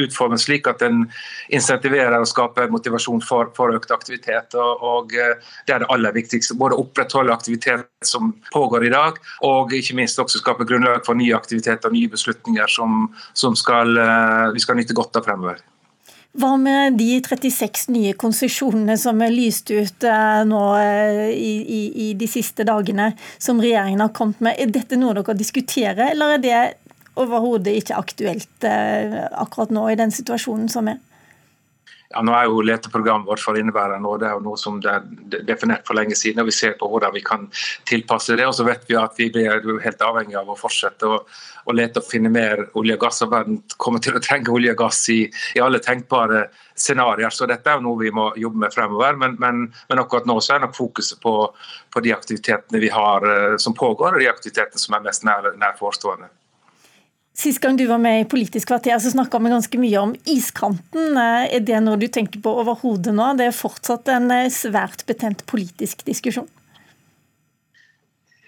utformet 0.00 0.40
slik 0.40 0.70
at 0.70 0.80
den 0.80 1.04
insentiverer 1.52 2.16
og 2.20 2.30
skaper 2.30 2.72
motivasjon 2.72 3.20
for, 3.26 3.52
for 3.56 3.76
økt 3.76 3.92
aktivitet. 3.92 4.56
Og, 4.56 4.80
og 4.80 5.12
Det 5.12 5.74
er 5.74 5.84
det 5.84 5.90
aller 5.92 6.16
viktigste. 6.16 6.56
Både 6.60 6.78
opprettholde 6.80 7.34
aktivitet 7.36 7.84
som 8.06 8.32
pågår 8.54 8.88
i 8.88 8.94
dag, 8.94 9.18
og 9.44 9.74
ikke 9.76 9.98
minst 9.98 10.20
også 10.20 10.40
skape 10.40 10.64
grunnlag 10.68 11.04
for 11.04 11.18
ny 11.18 11.34
aktivitet 11.36 11.84
og 11.84 11.92
nye 11.92 12.08
beslutninger 12.08 12.72
som, 12.72 13.10
skal, 13.36 13.92
vi 14.54 14.64
skal 14.64 14.80
nyte 14.80 14.96
godt 14.96 15.20
av 15.20 15.28
fremover. 15.28 15.60
Hva 16.38 16.52
med 16.62 16.94
de 16.94 17.16
36 17.26 17.88
nye 17.90 18.12
konsesjonene 18.14 18.94
som 19.00 19.18
er 19.24 19.32
lyst 19.34 19.70
ut 19.74 20.04
eh, 20.06 20.42
nå 20.46 20.60
eh, 20.78 21.24
i, 21.34 21.54
i, 21.58 21.80
i, 22.04 22.12
de 22.14 22.28
siste 22.30 22.62
dagene, 22.66 23.08
som 23.42 23.58
regjeringen 23.58 24.04
har 24.04 24.12
kommet 24.14 24.38
med? 24.46 24.54
Er 24.62 24.70
dette 24.70 24.98
noe 25.00 25.16
dere 25.18 25.34
diskuterer, 25.34 26.12
eller 26.12 26.36
er 26.36 26.44
det 26.44 26.60
overhodet 27.18 27.74
ikke 27.80 27.98
aktuelt 27.98 28.68
eh, 28.68 29.18
akkurat 29.42 29.74
nå 29.74 29.88
i 29.90 29.98
den 29.98 30.14
situasjonen 30.14 30.70
som 30.70 30.92
er? 30.92 31.02
Ja, 32.10 32.24
nå 32.26 32.32
er 32.34 32.48
jo 32.50 32.62
leteprogrammet 32.66 33.28
vårt 33.30 33.38
for 33.38 33.54
inneværende 33.54 34.08
år 34.10 34.18
det 34.18 34.26
er 34.26 34.32
jo 34.34 34.42
noe 34.42 34.58
som 34.58 34.80
det 34.82 34.90
er 34.90 35.44
definert 35.46 35.84
for 35.86 35.94
lenge 35.94 36.16
siden. 36.18 36.40
og 36.42 36.48
Vi 36.48 36.54
ser 36.56 36.72
på 36.80 36.88
hvordan 36.90 37.12
vi 37.14 37.22
kan 37.22 37.44
tilpasse 37.86 38.34
det. 38.34 38.46
og 38.46 38.54
så 38.54 38.64
vet 38.66 38.82
Vi 38.88 38.96
at 38.98 39.14
vi 39.16 39.28
blir 39.30 39.78
helt 39.84 40.02
avhengig 40.02 40.34
av 40.34 40.50
å 40.50 40.56
fortsette 40.58 41.06
å, 41.06 41.20
å 41.66 41.72
lete 41.72 42.02
og 42.02 42.08
finne 42.10 42.28
mer 42.28 42.64
olje 42.74 42.96
og 42.96 43.04
gass. 43.04 43.22
og 43.22 43.30
Verden 43.30 43.62
kommer 43.76 44.02
til 44.02 44.18
å 44.18 44.24
trenge 44.26 44.50
olje 44.50 44.72
og 44.72 44.82
gass 44.82 45.08
i, 45.08 45.20
i 45.54 45.62
alle 45.62 45.78
tenkbare 45.78 46.48
scenarioer. 46.74 47.30
Så 47.30 47.46
dette 47.46 47.70
er 47.70 47.78
jo 47.78 47.86
noe 47.86 48.02
vi 48.02 48.10
må 48.10 48.32
jobbe 48.34 48.58
med 48.58 48.74
fremover. 48.74 49.14
Men, 49.14 49.38
men, 49.38 49.72
men 49.88 50.02
akkurat 50.02 50.26
nå 50.26 50.40
så 50.40 50.56
er 50.56 50.66
nok 50.66 50.74
fokuset 50.74 51.22
på, 51.22 51.36
på, 51.94 52.02
de 52.02 52.12
aktivitetene 52.12 52.82
vi 52.82 52.90
har 52.90 53.22
eh, 53.22 53.56
som 53.62 53.74
pågår, 53.74 54.16
og 54.16 54.18
de 54.18 54.32
aktivitetene 54.34 54.82
som 54.82 54.98
er 54.98 55.06
mest 55.06 55.22
nær, 55.22 55.52
nær 55.62 55.78
forestående. 55.78 56.26
Sist 57.40 57.60
gang 57.60 57.76
du 57.76 57.86
var 57.86 57.98
med 57.98 58.20
i 58.20 58.24
Politisk 58.28 58.68
kvarter, 58.68 58.98
så 59.00 59.10
snakka 59.10 59.38
vi 59.40 59.48
ganske 59.48 59.78
mye 59.80 60.00
om 60.02 60.10
iskanten. 60.28 61.14
Eh, 61.16 61.54
er 61.56 61.62
det 61.64 61.78
noe 61.80 61.96
du 61.96 62.04
tenker 62.12 62.42
på 62.44 62.52
overhodet 62.60 63.14
nå? 63.16 63.30
Det 63.38 63.46
er 63.48 63.56
fortsatt 63.56 64.10
en 64.12 64.28
eh, 64.34 64.50
svært 64.52 65.06
betent 65.08 65.46
politisk 65.48 66.04
diskusjon. 66.04 66.48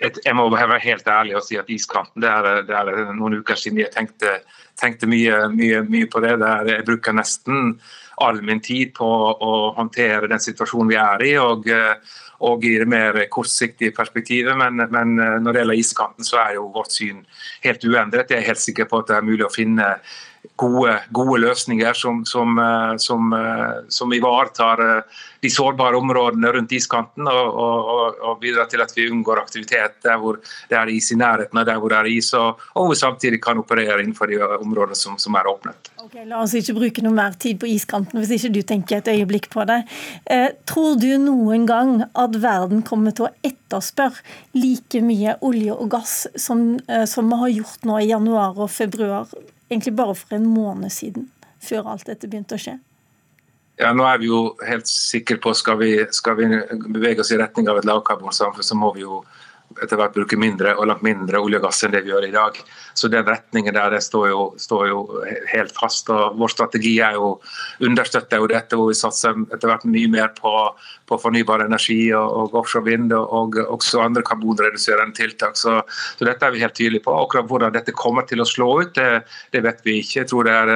Jeg 0.03 0.35
må 0.37 0.45
være 0.51 0.81
helt 0.83 1.09
ærlig 1.09 1.37
og 1.39 1.45
si 1.47 1.57
at 1.57 1.71
iskanten 1.71 2.25
det 2.25 2.29
er, 2.29 2.65
det 2.67 2.75
er 2.75 3.13
noen 3.15 3.39
uker 3.39 3.57
siden 3.57 3.79
jeg 3.81 3.95
tenkte, 3.95 4.41
tenkte 4.77 5.09
mye, 5.09 5.45
mye, 5.55 5.85
mye, 5.87 6.09
på 6.11 6.21
det. 6.25 6.35
Der 6.43 6.73
jeg 6.75 6.85
bruker 6.91 7.17
nesten 7.17 7.79
all 8.21 8.43
min 8.45 8.61
tid 8.61 8.93
på 8.99 9.09
å 9.09 9.53
håndtere 9.79 10.29
den 10.29 10.43
situasjonen 10.43 10.91
vi 10.91 10.99
er 11.01 11.25
i. 11.31 11.33
og 11.41 11.71
og 12.43 12.65
i 12.67 12.75
det 12.81 12.89
mer 12.91 13.17
kortsiktige 13.31 13.95
perspektivet. 13.95 14.57
Men, 14.59 14.83
men, 14.91 15.15
eh, 15.19 15.39
når 15.41 15.53
det 15.53 15.63
gjelder 15.63 15.81
iskanten, 15.81 16.27
så 16.27 16.41
er 16.43 16.59
jo 16.59 16.69
vårt 16.75 16.95
syn 16.95 17.23
helt 17.65 17.85
uendret. 17.87 18.31
Jeg 18.31 18.43
er 18.43 18.51
helt 18.51 18.63
sikker 18.63 18.91
på 18.91 19.03
at 19.03 19.11
det 19.11 19.19
er 19.19 19.29
mulig 19.29 19.47
å 19.47 19.53
finne 19.53 19.95
gode, 20.57 20.95
gode 21.11 21.41
løsninger 21.43 21.93
som, 21.93 22.25
som, 22.27 22.59
eh, 22.59 22.97
som, 22.97 23.33
eh, 23.33 23.89
som, 23.89 24.13
ivaretar 24.13 25.05
de 25.41 25.51
sårbare 25.51 25.97
områdene 25.97 26.53
rundt 26.53 26.73
iskanten 26.73 27.27
og, 27.31 27.55
og, 27.65 28.19
og, 28.21 28.41
bidrar 28.43 28.69
til 28.71 28.83
at 28.83 28.93
vi 28.97 29.09
unngår 29.11 29.41
aktivitet 29.43 29.99
der 30.05 30.19
hvor 30.21 30.39
det 30.71 30.79
er 30.79 30.91
is 30.93 31.11
i 31.15 31.19
nærheten 31.19 31.59
av 31.59 31.67
der 31.67 31.81
hvor 31.83 31.95
det 31.95 32.01
er 32.01 32.11
is, 32.13 32.33
og, 32.39 32.61
og 32.79 32.95
samtidig 32.99 33.41
kan 33.43 33.59
operere 33.63 34.03
innenfor 34.03 34.31
de 34.31 34.41
områdene 34.43 35.19
som 35.19 35.39
er 35.39 35.51
åpnet. 35.51 35.93
Okay, 36.03 36.27
La 36.29 36.43
oss 36.43 36.55
ikke 36.59 36.77
bruke 36.77 37.05
noe 37.05 37.15
mer 37.17 37.39
tid 37.39 37.61
på 37.63 37.71
iskanten 37.71 38.21
hvis 38.21 38.37
ikke 38.39 38.53
du 38.55 38.61
tenker 38.67 39.01
et 39.01 39.11
øyeblikk 39.15 39.49
på 39.53 39.67
det. 39.69 39.83
Eh, 40.27 40.51
tror 40.69 40.99
du 41.01 41.11
noen 41.23 41.67
gang 41.71 42.03
at 42.19 42.39
verden 42.43 42.83
kommer 42.87 43.15
til 43.15 43.29
å 43.29 43.33
etterspørre 43.47 44.23
like 44.59 45.03
mye 45.03 45.37
olje 45.47 45.75
og 45.75 45.91
gass 45.95 46.15
som, 46.37 46.77
eh, 46.89 47.07
som 47.07 47.31
vi 47.31 47.41
har 47.43 47.57
gjort 47.57 47.89
nå 47.89 47.99
i 48.03 48.11
januar 48.11 48.59
og 48.59 48.71
februar, 48.71 49.31
egentlig 49.73 49.95
bare 49.99 50.15
for 50.19 50.37
en 50.37 50.49
måned 50.49 50.93
siden, 50.93 51.29
før 51.63 51.93
alt 51.95 52.07
dette 52.09 52.29
begynte 52.31 52.59
å 52.59 52.63
skje? 52.63 52.79
Ja, 53.81 53.91
nå 53.97 54.05
er 54.07 54.21
vi 54.21 54.29
jo 54.29 54.43
helt 54.69 54.87
sikre 54.91 55.39
på 55.43 55.55
skal 55.57 55.79
vi 55.81 55.95
skal 56.15 56.37
vi 56.39 56.49
bevege 56.93 57.25
oss 57.25 57.33
i 57.33 57.39
retning 57.41 57.71
av 57.73 57.81
et 57.81 57.89
lavkarbonsamfunn, 57.89 58.67
så 58.67 58.77
må 58.79 58.93
vi 58.97 59.07
jo 59.07 59.23
etter 59.83 59.99
hvert 59.99 60.15
bruke 60.15 60.39
mindre 60.41 60.75
og 60.77 60.89
langt 60.91 61.05
mindre 61.07 61.41
olje 61.43 61.61
og 61.61 61.67
gass 61.67 61.83
enn 61.85 61.95
det 61.95 62.03
vi 62.05 62.13
gjør 62.13 62.27
i 62.29 62.33
dag. 62.35 62.59
Så 62.99 63.11
den 63.13 63.27
retningen 63.27 63.75
der 63.77 63.95
det 63.95 64.03
står, 64.05 64.27
jo, 64.33 64.43
står 64.61 64.89
jo 64.91 64.99
helt 65.53 65.73
fast. 65.77 66.11
og 66.13 66.39
Vår 66.41 66.53
strategi 66.53 66.95
er 67.05 67.17
jo 67.19 67.35
understøtter 67.85 68.43
jo 68.43 68.51
dette, 68.51 68.79
hvor 68.79 68.91
vi 68.91 68.99
satser 68.99 69.39
etter 69.55 69.71
hvert 69.71 69.87
mye 69.89 70.11
mer 70.13 70.33
på, 70.37 70.53
på 71.09 71.21
fornybar 71.23 71.65
energi 71.67 72.01
og, 72.17 72.29
og 72.43 72.59
offshore 72.63 72.89
vind 72.91 73.15
og, 73.17 73.33
og, 73.33 73.59
også 73.79 74.03
andre 74.05 74.25
karbonreduserende 74.27 75.17
tiltak. 75.17 75.57
Så, 75.61 75.81
så, 76.17 76.29
dette 76.29 76.47
er 76.47 76.55
vi 76.55 76.63
helt 76.65 76.77
tydelige 76.79 77.07
på. 77.07 77.17
Akkurat 77.17 77.49
hvordan 77.51 77.75
dette 77.75 77.97
kommer 77.97 78.29
til 78.29 78.43
å 78.43 78.49
slå 78.49 78.75
ut, 78.83 78.95
det, 78.99 79.25
det 79.55 79.65
vet 79.65 79.83
vi 79.87 80.01
ikke. 80.03 80.23
Jeg 80.23 80.31
tror 80.33 80.49
det 80.49 80.59
er 80.59 80.75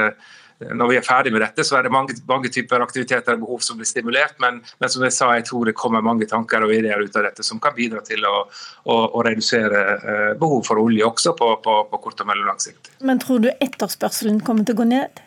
når 0.61 0.89
vi 0.89 0.97
er 0.97 1.05
ferdig 1.05 1.33
med 1.35 1.43
dette, 1.45 1.65
så 1.67 1.77
er 1.79 1.87
det 1.87 1.93
mange, 1.93 2.17
mange 2.29 2.49
typer 2.53 2.81
aktiviteter 2.85 3.37
og 3.37 3.45
behov 3.45 3.65
som 3.65 3.77
blir 3.81 3.89
stimulert. 3.89 4.39
Men, 4.43 4.63
men, 4.81 4.93
som 4.93 5.05
jeg 5.05 5.13
sa, 5.13 5.31
jeg 5.37 5.45
tror 5.51 5.69
det 5.69 5.77
kommer 5.77 6.05
mange 6.05 6.29
tanker 6.31 6.65
og 6.65 6.73
ideer 6.73 7.03
ut 7.03 7.19
av 7.19 7.29
dette 7.29 7.45
som 7.47 7.61
kan 7.63 7.77
bidra 7.77 8.01
til 8.07 8.25
å, 8.29 8.47
å, 8.89 8.97
å 9.19 9.25
redusere 9.27 9.85
eh, 9.97 10.33
behov 10.41 10.65
for 10.69 10.81
olje 10.81 11.05
også 11.05 11.37
på, 11.37 11.53
på, 11.65 11.77
på 11.91 12.03
kort 12.07 12.25
og 12.25 12.31
mellomlang 12.31 12.61
sikt. 12.63 12.93
Men 13.05 13.21
tror 13.23 13.45
du 13.45 13.51
etterspørselen 13.53 14.41
kommer 14.47 14.67
til 14.67 14.79
å 14.79 14.83
gå 14.83 14.91
ned? 14.97 15.26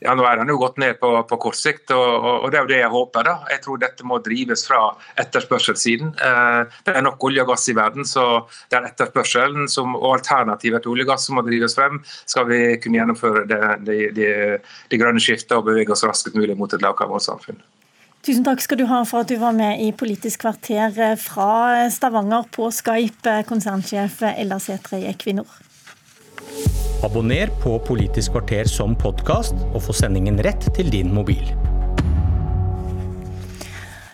Ja, 0.00 0.14
Nå 0.14 0.24
er 0.28 0.38
den 0.38 0.52
jo 0.52 0.58
gått 0.60 0.78
ned 0.78 0.98
på, 1.00 1.10
på 1.28 1.38
kort 1.42 1.58
sikt, 1.58 1.90
og, 1.94 2.26
og, 2.44 2.46
det 2.52 2.58
er 2.58 2.66
jo 2.66 2.70
det 2.70 2.80
jeg 2.80 2.92
håper. 2.92 3.26
da. 3.26 3.34
Jeg 3.52 3.62
tror 3.64 3.80
dette 3.82 4.06
må 4.06 4.20
drives 4.22 4.62
fra 4.68 4.82
etterspørselssiden. 5.18 6.12
Eh, 6.14 6.76
det 6.86 6.94
er 6.94 7.06
nok 7.06 7.24
olje 7.28 7.42
og 7.42 7.50
gass 7.52 7.66
i 7.72 7.76
verden, 7.78 8.06
så 8.06 8.26
det 8.70 8.78
er 8.78 8.90
etterspørselen 8.92 9.66
som, 9.70 9.96
og 9.98 10.20
alternativet 10.20 10.84
til 10.84 10.94
olje 10.94 11.08
og 11.08 11.12
gass 11.14 11.26
som 11.26 11.38
må 11.38 11.46
drives 11.46 11.74
frem, 11.78 11.98
skal 12.30 12.46
vi 12.50 12.60
kunne 12.82 13.00
gjennomføre 13.00 13.46
det, 13.50 13.62
det, 13.88 13.98
det, 14.18 14.30
det 14.92 15.02
grønne 15.02 15.22
skiftet 15.22 15.58
og 15.58 15.66
bevege 15.70 15.94
oss 15.94 16.06
raskest 16.06 16.38
mulig 16.38 16.56
mot 16.58 16.72
et 16.72 16.84
lavkarbonsamfunn. 16.84 17.58
Tusen 18.26 18.42
takk 18.44 18.60
skal 18.62 18.80
du 18.80 18.88
ha 18.90 19.04
for 19.06 19.22
at 19.22 19.30
du 19.30 19.38
var 19.40 19.54
med 19.56 19.80
i 19.82 19.92
Politisk 19.94 20.42
kvarter 20.42 20.94
fra 21.22 21.86
Stavanger 21.94 22.50
på 22.54 22.66
Skype, 22.74 23.40
konsernsjef 23.48 24.22
Ella 24.34 24.58
Sætre 24.62 25.02
i 25.02 25.08
Equinor. 25.10 25.67
Abonner 27.06 27.52
på 27.62 27.76
Politisk 27.86 28.34
kvarter 28.34 28.70
som 28.70 28.96
podkast, 28.98 29.54
og 29.72 29.82
få 29.86 29.94
sendingen 29.96 30.40
rett 30.42 30.70
til 30.74 30.90
din 30.92 31.12
mobil. 31.14 31.46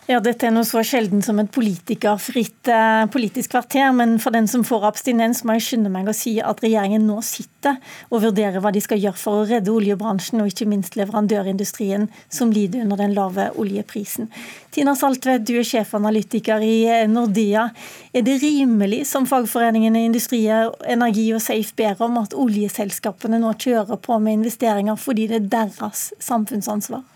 Ja, 0.05 0.19
Dette 0.21 0.45
er 0.45 0.51
noe 0.53 0.67
så 0.69 0.83
sjelden 0.85 1.23
som 1.25 1.39
et 1.41 1.49
politikerfritt 1.49 2.69
eh, 2.69 3.07
politisk 3.09 3.55
kvarter. 3.55 3.87
Men 3.97 4.19
for 4.21 4.37
den 4.37 4.45
som 4.53 4.61
får 4.67 4.83
abstinens, 4.91 5.41
må 5.49 5.55
jeg 5.57 5.65
skynde 5.65 5.93
meg 5.93 6.11
å 6.11 6.13
si 6.13 6.35
at 6.45 6.61
regjeringen 6.61 7.07
nå 7.09 7.23
sitter 7.25 7.79
og 8.11 8.21
vurderer 8.27 8.61
hva 8.61 8.69
de 8.75 8.83
skal 8.85 9.01
gjøre 9.01 9.17
for 9.17 9.41
å 9.41 9.47
redde 9.49 9.73
oljebransjen, 9.73 10.43
og 10.45 10.51
ikke 10.51 10.69
minst 10.69 10.99
leverandørindustrien, 11.01 12.11
som 12.29 12.53
lider 12.53 12.85
under 12.85 13.01
den 13.01 13.17
lave 13.17 13.49
oljeprisen. 13.57 14.29
Tina 14.77 14.93
Saltvedt, 14.93 15.47
du 15.49 15.55
er 15.57 15.65
sjefanalytiker 15.71 16.61
i 16.69 16.77
eh, 16.85 17.07
Nordea. 17.09 17.71
Er 18.13 18.29
det 18.29 18.37
rimelig, 18.45 19.07
som 19.09 19.25
fagforeningene 19.31 20.05
Industri, 20.11 20.43
Energi 20.85 21.31
og 21.33 21.41
Safe 21.47 21.73
ber 21.81 22.05
om, 22.05 22.21
at 22.21 22.37
oljeselskapene 22.37 23.41
nå 23.41 23.57
kjører 23.57 23.97
på 24.05 24.21
med 24.21 24.43
investeringer 24.43 25.01
fordi 25.01 25.31
det 25.33 25.41
er 25.41 25.51
deres 25.57 26.11
samfunnsansvar? 26.21 27.07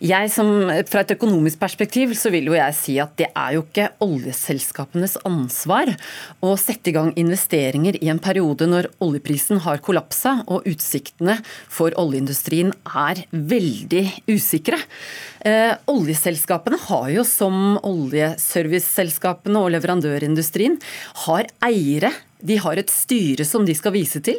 Jeg 0.00 0.30
som, 0.32 0.48
Fra 0.88 1.02
et 1.04 1.14
økonomisk 1.14 1.60
perspektiv 1.60 2.14
så 2.18 2.32
vil 2.32 2.48
jo 2.50 2.56
jeg 2.56 2.76
si 2.76 2.96
at 3.02 3.12
det 3.20 3.28
er 3.30 3.56
jo 3.56 3.64
ikke 3.64 3.88
oljeselskapenes 4.04 5.18
ansvar 5.28 5.92
å 6.44 6.54
sette 6.60 6.92
i 6.92 6.94
gang 6.96 7.12
investeringer 7.20 7.98
i 8.00 8.10
en 8.12 8.22
periode 8.22 8.68
når 8.70 8.90
oljeprisen 9.04 9.60
har 9.66 9.82
kollapsa 9.84 10.40
og 10.46 10.68
utsiktene 10.70 11.38
for 11.68 11.94
oljeindustrien 12.00 12.72
er 12.86 13.24
veldig 13.30 14.04
usikre. 14.30 14.80
Eh, 15.44 15.74
oljeselskapene 15.90 16.80
har 16.88 17.10
jo, 17.14 17.24
som 17.24 17.76
oljeserviceselskapene 17.86 19.60
og 19.60 19.72
leverandørindustrien, 19.76 20.80
har 21.26 21.48
eiere 21.64 22.12
de 22.46 22.56
har 22.60 22.80
et 22.80 22.90
styre 22.92 23.44
som 23.46 23.64
de 23.66 23.74
skal 23.76 23.94
vise 23.94 24.22
til. 24.24 24.38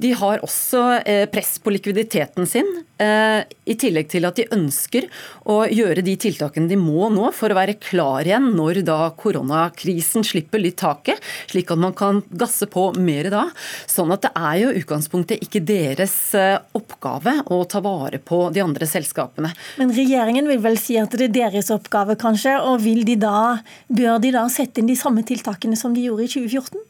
De 0.00 0.12
har 0.16 0.42
også 0.44 0.82
eh, 1.02 1.24
press 1.30 1.56
på 1.62 1.72
likviditeten 1.74 2.46
sin, 2.48 2.68
eh, 3.02 3.44
i 3.68 3.76
tillegg 3.78 4.10
til 4.12 4.26
at 4.28 4.38
de 4.38 4.48
ønsker 4.54 5.08
å 5.48 5.60
gjøre 5.66 6.04
de 6.04 6.14
tiltakene 6.20 6.70
de 6.70 6.78
må 6.80 7.08
nå 7.12 7.30
for 7.36 7.52
å 7.52 7.58
være 7.58 7.78
klar 7.82 8.28
igjen 8.28 8.50
når 8.56 8.82
da 8.88 8.98
koronakrisen 9.18 10.26
slipper 10.26 10.62
litt 10.62 10.78
taket, 10.80 11.22
slik 11.50 11.72
at 11.72 11.82
man 11.82 11.96
kan 11.98 12.22
gasse 12.28 12.68
på 12.70 12.90
mer 12.98 13.30
da. 13.32 13.46
Sånn 13.90 14.12
at 14.14 14.26
det 14.26 14.32
er 14.36 14.60
jo 14.62 14.74
utgangspunktet 14.82 15.44
ikke 15.44 15.64
deres 15.66 16.16
eh, 16.38 16.58
oppgave 16.78 17.38
å 17.54 17.62
ta 17.68 17.82
vare 17.84 18.20
på 18.20 18.46
de 18.54 18.64
andre 18.64 18.88
selskapene. 18.88 19.52
Men 19.80 19.94
regjeringen 19.94 20.48
vil 20.50 20.62
vel 20.64 20.78
si 20.80 20.98
at 21.00 21.14
det 21.18 21.30
er 21.30 21.36
deres 21.38 21.72
oppgave, 21.74 22.18
kanskje, 22.18 22.56
og 22.60 22.84
de 22.84 23.16
da, 23.20 23.60
bør 23.88 24.18
de 24.22 24.32
da 24.34 24.46
sette 24.52 24.80
inn 24.80 24.88
de 24.90 24.96
samme 24.98 25.24
tiltakene 25.26 25.76
som 25.78 25.94
de 25.94 26.06
gjorde 26.08 26.26
i 26.26 26.32
2014? 26.32 26.86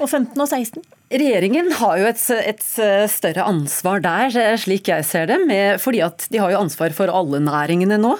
Og 0.00 0.10
15 0.10 0.40
og 0.40 0.48
16? 0.48 0.82
Regjeringen 1.08 1.70
har 1.72 1.94
jo 2.02 2.04
et, 2.10 2.20
et, 2.36 2.64
større 3.08 3.44
ansvar 3.48 4.02
der, 4.04 4.34
slik 4.60 4.90
jeg 4.90 5.06
ser 5.08 5.30
det. 5.30 5.38
Med, 5.48 5.78
fordi 5.80 6.02
at 6.04 6.26
de 6.28 6.40
har 6.42 6.52
jo 6.52 6.58
ansvar 6.60 6.92
for 6.92 7.08
alle 7.08 7.38
næringene 7.40 7.96
nå. 7.96 8.10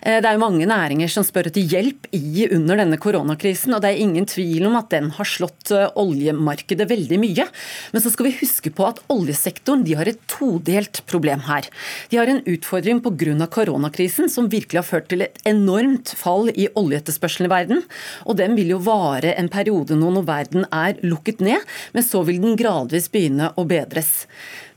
Eh, 0.00 0.16
det 0.22 0.30
er 0.30 0.38
jo 0.38 0.40
mange 0.40 0.64
næringer 0.64 1.12
som 1.12 1.26
spør 1.26 1.50
etter 1.50 1.60
hjelp 1.60 2.08
i 2.16 2.46
under 2.46 2.80
denne 2.80 2.96
koronakrisen. 2.96 3.74
Og 3.76 3.82
det 3.84 3.90
er 3.90 4.00
ingen 4.00 4.24
tvil 4.28 4.64
om 4.64 4.78
at 4.80 4.88
den 4.94 5.10
har 5.18 5.28
slått 5.28 5.74
eh, 5.76 5.90
oljemarkedet 6.00 6.86
veldig 6.88 7.18
mye. 7.20 7.44
Men 7.92 8.04
så 8.04 8.14
skal 8.14 8.30
vi 8.30 8.38
huske 8.38 8.72
på 8.72 8.86
at 8.88 9.02
oljesektoren 9.12 9.84
de 9.84 9.98
har 10.00 10.08
et 10.08 10.24
todelt 10.32 11.02
problem 11.10 11.44
her. 11.50 11.68
De 12.08 12.16
har 12.16 12.32
en 12.32 12.40
utfordring 12.48 13.04
pga. 13.04 13.50
koronakrisen 13.52 14.32
som 14.32 14.48
virkelig 14.48 14.80
har 14.80 14.88
ført 14.88 15.10
til 15.12 15.26
et 15.26 15.36
enormt 15.44 16.14
fall 16.16 16.48
i 16.56 16.70
oljeetterspørselen 16.72 17.50
i 17.50 17.52
verden. 17.52 17.84
Og 18.24 18.40
den 18.40 18.56
vil 18.56 18.72
jo 18.72 18.80
vare 18.88 19.36
en 19.36 19.52
periode 19.52 20.00
nå 20.00 20.16
når 20.16 20.28
verden 20.32 20.68
er 20.72 20.96
lukket 21.04 21.44
ned. 21.44 21.60
men 21.92 22.02
så 22.02 22.24
vil 22.24 22.37
den 22.42 22.56
gradvis 22.58 23.08
begynne 23.12 23.50
å 23.58 23.64
bedres. 23.68 24.26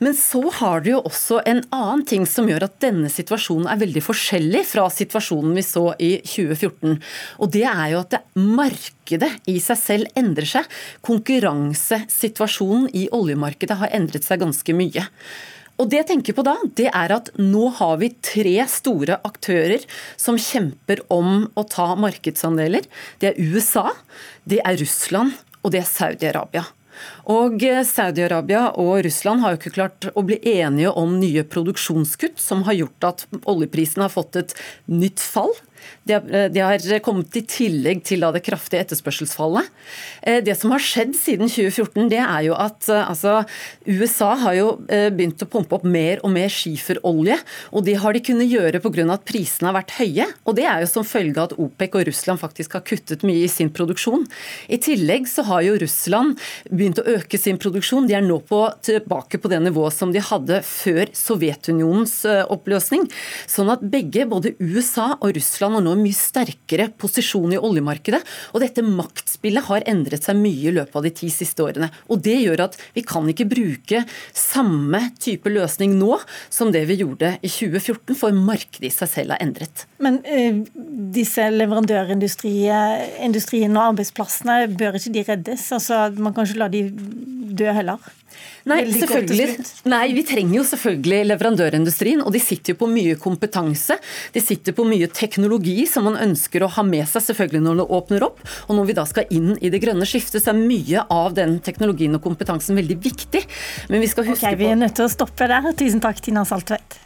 Men 0.01 0.15
så 0.18 0.41
har 0.58 0.82
du 0.82 0.91
jo 0.91 1.03
også 1.06 1.41
en 1.46 1.62
annen 1.75 2.03
ting 2.10 2.25
som 2.30 2.50
gjør 2.50 2.65
at 2.65 2.80
denne 2.82 3.10
situasjonen 3.12 3.70
er 3.70 3.82
veldig 3.84 4.01
forskjellig 4.01 4.63
fra 4.65 4.88
situasjonen 4.89 5.53
vi 5.58 5.63
så 5.65 5.86
i 6.01 6.12
2014. 6.25 6.98
Og 7.44 7.53
det 7.53 7.68
er 7.70 7.86
jo 7.94 8.01
at 8.01 8.15
det 8.15 8.22
markedet 8.41 9.32
i 9.51 9.60
seg 9.62 9.80
selv 9.80 10.18
endrer 10.18 10.50
seg. 10.56 10.75
Konkurransesituasjonen 11.06 12.89
i 12.98 13.08
oljemarkedet 13.13 13.77
har 13.84 13.94
endret 13.94 14.25
seg 14.25 14.41
ganske 14.41 14.77
mye. 14.77 15.06
Og 15.82 15.89
det 15.89 16.01
jeg 16.01 16.10
tenker 16.12 16.36
på 16.38 16.44
da, 16.46 16.56
det 16.77 16.89
er 16.89 17.13
at 17.15 17.32
nå 17.41 17.70
har 17.80 17.96
vi 18.01 18.12
tre 18.22 18.58
store 18.70 19.18
aktører 19.25 19.86
som 20.20 20.38
kjemper 20.38 21.01
om 21.13 21.48
å 21.58 21.63
ta 21.70 21.91
markedsandeler. 21.98 22.86
Det 23.22 23.32
er 23.32 23.39
USA, 23.41 23.88
det 24.46 24.62
er 24.65 24.77
Russland 24.82 25.34
og 25.62 25.74
det 25.74 25.82
er 25.82 25.89
Saudi-Arabia. 25.89 26.65
Og 27.32 27.64
eh, 27.66 27.82
Saudi-Arabia 27.88 28.68
og 28.82 29.06
Russland 29.06 29.44
har 29.44 29.54
jo 29.54 29.62
ikke 29.62 29.76
klart 29.78 30.10
å 30.14 30.24
bli 30.28 30.40
enige 30.54 30.94
om 30.98 31.18
nye 31.22 31.44
produksjonskutt, 31.48 32.40
som 32.42 32.66
har 32.68 32.80
gjort 32.80 33.10
at 33.12 33.26
oljeprisen 33.50 34.06
har 34.06 34.14
fått 34.14 34.40
et 34.42 34.56
nytt 34.92 35.22
fall. 35.24 35.54
Eh, 36.10 36.48
de 36.52 36.60
har, 36.60 36.82
kommet 37.06 37.36
i 37.38 37.44
tillegg 37.46 38.04
til 38.08 38.26
det 38.34 38.44
kraftige 38.46 38.82
etterspørselsfallet. 38.84 39.70
Eh, 40.22 40.40
det 40.44 40.56
som 40.58 40.74
har 40.74 40.82
skjedd 40.84 41.14
siden 41.18 41.50
2014, 41.50 42.10
det 42.12 42.22
er 42.22 42.48
jo 42.48 42.56
at 42.58 42.90
eh, 42.90 43.04
altså, 43.06 43.42
USA 43.88 44.34
har 44.42 44.58
jo 44.58 44.68
begynt 44.90 45.42
å 45.44 45.50
pumpe 45.50 45.78
opp 45.78 45.86
mer 45.86 46.22
og 46.26 46.34
mer 46.34 46.52
skiferolje. 46.52 47.38
Og 47.72 47.86
det 47.86 47.98
har 48.02 48.16
de 48.16 48.24
kunnet 48.24 48.50
gjøre 48.50 48.82
pga. 48.82 49.06
at 49.14 49.26
prisene 49.26 49.70
har 49.70 49.78
vært 49.80 49.96
høye. 50.00 50.28
Og 50.46 50.58
det 50.58 50.66
er 50.68 50.82
jo 50.84 50.90
som 50.90 51.08
følge 51.08 51.38
av 51.38 51.52
at 51.52 51.58
OPEC 51.62 51.98
og 52.00 52.08
Russland 52.10 52.42
faktisk 52.42 52.76
har 52.78 52.86
kuttet 52.86 53.26
mye 53.28 53.46
i 53.46 53.52
sin 53.52 53.72
produksjon. 53.74 54.26
I 54.68 54.78
tillegg 54.82 55.30
så 55.30 55.46
har 55.48 55.64
jo 55.66 55.78
Russland 55.82 56.40
begynt 56.70 57.02
å 57.02 57.08
øke 57.18 57.40
sin 57.40 57.60
produksjon. 57.62 58.08
De 58.10 58.18
er 58.18 58.26
nå 58.26 58.40
på, 58.48 58.64
tilbake 58.84 59.40
på 59.42 59.52
det 59.52 59.62
nivået 59.64 59.96
som 59.96 60.14
de 60.14 60.24
hadde 60.24 60.62
før 60.66 61.12
Sovjetunionens 61.18 62.18
oppløsning. 62.52 63.08
Sånn 63.50 63.72
at 63.74 63.84
begge, 63.94 64.28
både 64.30 64.54
USA 64.60 65.12
og 65.20 65.36
Russland, 65.38 65.71
Russland 65.72 65.75
har 65.75 65.82
nå 65.86 65.92
en 65.96 66.04
mye 66.04 66.13
sterkere 66.16 66.90
posisjon 67.00 67.54
i 67.54 67.60
oljemarkedet. 67.60 68.22
Og 68.54 68.62
dette 68.62 68.82
maktspillet 68.84 69.63
har 69.70 69.84
endret 69.88 70.24
seg 70.24 70.36
mye 70.36 70.70
i 70.70 70.72
løpet 70.75 70.96
av 70.96 71.04
de 71.06 71.12
ti 71.16 71.30
siste 71.32 71.63
årene. 71.63 71.90
Og 72.12 72.22
det 72.22 72.42
gjør 72.42 72.62
at 72.68 72.78
vi 72.96 73.01
kan 73.08 73.30
ikke 73.30 73.46
bruke 73.48 74.04
samme 74.34 75.12
type 75.22 75.50
løsning 75.50 76.00
nå 76.00 76.20
som 76.50 76.72
det 76.72 76.86
vi 76.90 76.96
gjorde 77.01 77.38
i 77.42 77.48
2014, 77.48 78.16
for 78.18 78.32
markedet 78.36 78.86
i 78.90 78.94
seg 78.94 79.10
selv 79.10 79.32
har 79.36 79.42
endret. 79.44 79.86
Men 80.01 80.20
uh, 80.25 80.62
disse 81.16 81.50
leverandørindustrien 81.54 83.78
og 83.78 83.84
arbeidsplassene, 83.92 84.68
bør 84.75 84.94
ikke 85.00 85.16
de 85.16 85.24
reddes? 85.32 85.72
Altså, 85.72 86.12
Man 86.18 86.34
kan 86.36 86.46
ikke 86.48 86.63
la 86.66 86.70
de 86.72 86.82
dø 87.62 87.72
heller? 87.77 88.12
Nei. 88.70 88.84
Nei, 89.89 90.03
vi 90.13 90.24
trenger 90.25 90.60
jo 90.60 90.63
selvfølgelig 90.70 91.25
leverandørindustrien, 91.32 92.22
og 92.22 92.34
de 92.36 92.41
sitter 92.41 92.75
jo 92.75 92.82
på 92.84 92.89
mye 92.91 93.18
kompetanse. 93.22 93.98
De 94.36 94.44
sitter 94.44 94.75
på 94.77 94.86
mye 94.88 95.10
teknologi 95.12 95.80
som 95.89 96.06
man 96.10 96.20
ønsker 96.22 96.63
å 96.63 96.70
ha 96.77 96.86
med 96.86 97.10
seg 97.10 97.25
selvfølgelig 97.32 97.63
når 97.65 97.82
det 97.82 97.88
åpner 97.98 98.27
opp. 98.30 98.44
Og 98.68 98.77
når 98.77 98.91
vi 98.91 98.98
da 99.01 99.08
skal 99.10 99.34
inn 99.34 99.56
i 99.58 99.74
det 99.74 99.82
grønne 99.84 100.08
skiftet, 100.10 100.44
så 100.44 100.53
er 100.53 100.62
mye 100.62 101.06
av 101.10 101.34
den 101.38 101.58
teknologien 101.65 102.18
og 102.18 102.25
kompetansen 102.25 102.77
veldig 102.77 103.00
viktig. 103.01 103.46
Men 103.89 104.06
vi 104.06 104.12
skal 104.12 104.30
huske 104.30 104.46
okay, 104.46 104.60
Vi 104.62 104.70
er 104.70 104.77
nødt 104.80 105.00
til 105.00 105.10
å 105.10 105.12
stoppe 105.12 105.50
der. 105.50 105.72
Tusen 105.77 106.03
takk, 106.03 106.22
Tina 106.22 106.46
Saltvedt. 106.46 107.00